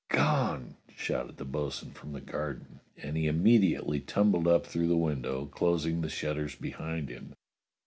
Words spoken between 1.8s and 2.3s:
from the